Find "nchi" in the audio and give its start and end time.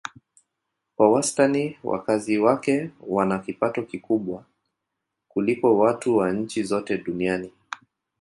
6.31-6.63